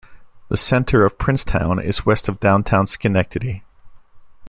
The 0.49 0.57
center 0.57 1.05
of 1.05 1.19
Princetown 1.19 1.77
is 1.79 2.07
west 2.07 2.27
of 2.27 2.39
downtown 2.39 2.87
Schenectady. 2.87 3.63